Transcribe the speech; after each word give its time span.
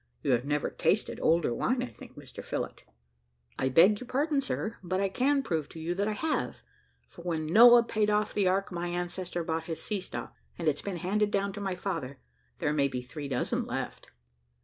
You 0.23 0.31
have 0.31 0.45
never 0.45 0.71
tasted 0.71 1.19
older 1.21 1.53
wine, 1.53 1.83
I 1.83 1.85
think, 1.85 2.17
Mr 2.17 2.43
Phillott." 2.43 2.81
"I 3.59 3.69
beg 3.69 3.99
you 4.01 4.07
pardon, 4.07 4.41
sir; 4.41 4.77
but 4.81 4.99
I 4.99 5.09
can 5.09 5.43
prove 5.43 5.69
to 5.69 5.79
you 5.79 5.93
that 5.93 6.07
I 6.07 6.13
have, 6.13 6.63
for 7.07 7.21
when 7.21 7.45
Noah 7.45 7.83
paid 7.83 8.09
off 8.09 8.33
the 8.33 8.47
ark, 8.47 8.71
my 8.71 8.87
ancestor 8.87 9.43
bought 9.43 9.65
his 9.65 9.79
sea 9.79 10.01
stock, 10.01 10.33
and 10.57 10.67
it's 10.67 10.81
been 10.81 10.97
handed 10.97 11.29
down 11.29 11.53
to 11.53 11.61
my 11.61 11.75
father: 11.75 12.17
there 12.57 12.73
may 12.73 12.87
be 12.87 13.03
three 13.03 13.27
dozen 13.27 13.63
left." 13.67 14.07